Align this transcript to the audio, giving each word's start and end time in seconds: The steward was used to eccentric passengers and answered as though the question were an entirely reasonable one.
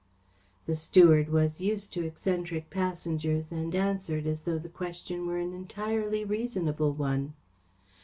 The 0.65 0.75
steward 0.75 1.29
was 1.29 1.59
used 1.61 1.93
to 1.93 2.03
eccentric 2.03 2.71
passengers 2.71 3.51
and 3.51 3.75
answered 3.75 4.25
as 4.25 4.41
though 4.41 4.57
the 4.57 4.67
question 4.67 5.27
were 5.27 5.37
an 5.37 5.53
entirely 5.53 6.25
reasonable 6.25 6.91
one. 6.91 7.35